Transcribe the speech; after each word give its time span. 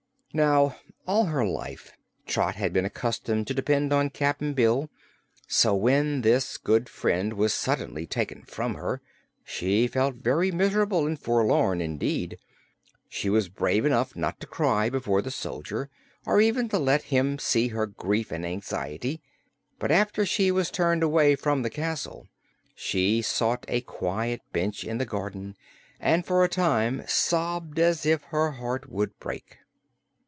Now, 0.33 0.77
all 1.05 1.25
her 1.25 1.45
life 1.45 1.91
Trot 2.25 2.55
had 2.55 2.71
been 2.71 2.85
accustomed 2.85 3.47
to 3.47 3.53
depend 3.53 3.91
on 3.91 4.09
Cap'n 4.09 4.53
Bill, 4.53 4.89
so 5.45 5.75
when 5.75 6.21
this 6.21 6.55
good 6.55 6.87
friend 6.87 7.33
was 7.33 7.53
suddenly 7.53 8.07
taken 8.07 8.43
from 8.43 8.75
her 8.75 9.01
she 9.43 9.87
felt 9.87 10.15
very 10.23 10.49
miserable 10.49 11.05
and 11.05 11.19
forlorn 11.19 11.81
indeed. 11.81 12.37
She 13.09 13.29
was 13.29 13.49
brave 13.49 13.83
enough 13.85 14.15
not 14.15 14.39
to 14.39 14.47
cry 14.47 14.89
before 14.89 15.21
the 15.21 15.31
soldier, 15.31 15.89
or 16.25 16.39
even 16.39 16.69
to 16.69 16.79
let 16.79 17.01
him 17.03 17.37
see 17.37 17.67
her 17.67 17.85
grief 17.85 18.31
and 18.31 18.45
anxiety, 18.45 19.21
but 19.79 19.91
after 19.91 20.25
she 20.25 20.49
was 20.49 20.71
turned 20.71 21.03
away 21.03 21.35
from 21.35 21.61
the 21.61 21.69
castle 21.69 22.29
she 22.73 23.21
sought 23.21 23.65
a 23.67 23.81
quiet 23.81 24.41
bench 24.53 24.85
in 24.85 24.97
the 24.97 25.05
garden 25.05 25.57
and 25.99 26.25
for 26.25 26.45
a 26.45 26.47
time 26.47 27.03
sobbed 27.05 27.77
as 27.79 28.05
if 28.05 28.23
her 28.23 28.51
heart 28.51 28.89
would 28.89 29.19
break. 29.19 29.57